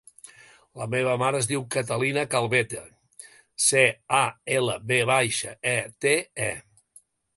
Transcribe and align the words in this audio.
La 0.81 0.85
meva 0.93 1.11
mare 1.23 1.41
es 1.43 1.49
diu 1.51 1.65
Catalina 1.75 2.23
Calvete: 2.31 2.81
ce, 3.67 3.83
a, 4.21 4.25
ela, 4.57 4.79
ve 4.93 4.99
baixa, 5.11 5.55
e, 5.75 5.79
te, 6.07 6.19
e. 6.49 6.53